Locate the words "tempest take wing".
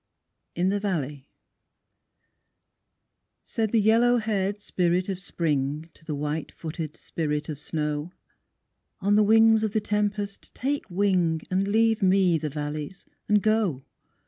9.79-11.43